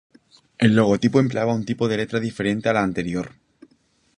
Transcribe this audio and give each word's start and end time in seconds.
El 0.57 0.73
logotipo 0.73 1.19
empleaba 1.19 1.53
un 1.53 1.63
tipo 1.63 1.87
de 1.87 1.97
letra 1.97 2.19
diferente 2.19 2.67
a 2.67 2.73
la 2.73 2.81
anterior. 2.81 3.33